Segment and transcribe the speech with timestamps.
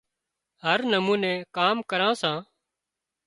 [0.65, 2.37] هر نموني ڪام ڪران سان